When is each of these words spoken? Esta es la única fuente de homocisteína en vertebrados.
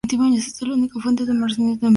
Esta 0.35 0.65
es 0.65 0.67
la 0.69 0.73
única 0.73 0.99
fuente 0.99 1.25
de 1.27 1.31
homocisteína 1.31 1.73
en 1.73 1.73
vertebrados. 1.75 1.89